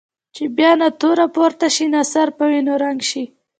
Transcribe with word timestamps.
چې 0.35 0.43
بیا 0.57 0.71
نه 0.81 0.87
توره 0.99 1.27
پورته 1.35 1.67
شي 1.75 1.85
نه 1.93 2.01
سر 2.11 2.27
په 2.37 2.43
وینو 2.51 2.73
رنګ 2.83 2.99
شي. 3.09 3.23